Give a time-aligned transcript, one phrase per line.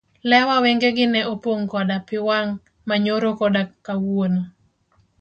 [0.29, 2.53] Lewa wengegi ne opong' koda pii wang'
[2.87, 4.41] ma nyoro koda kawuono.